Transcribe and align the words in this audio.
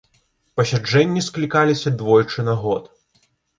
Пасяджэнні 0.59 1.21
склікаліся 1.27 1.95
двойчы 2.01 2.49
на 2.51 2.59
год. 2.67 2.83